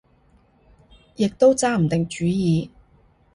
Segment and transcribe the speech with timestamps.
[1.15, 2.71] 亦都揸唔定主意